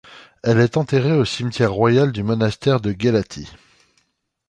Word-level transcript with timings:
Elle 0.41 0.59
est 0.59 0.77
enterrée 0.77 1.11
au 1.15 1.25
cimetière 1.25 1.71
royal 1.73 2.11
du 2.11 2.23
monastère 2.23 2.81
de 2.81 2.91
Ghélati. 2.91 3.51